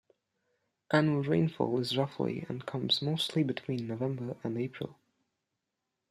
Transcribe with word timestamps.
Annual 0.89 1.21
rainfall 1.25 1.79
is 1.79 1.95
roughly 1.95 2.43
and 2.49 2.65
comes 2.65 3.03
mostly 3.03 3.43
between 3.43 3.85
November 3.85 4.35
and 4.43 4.57
April. 4.57 4.97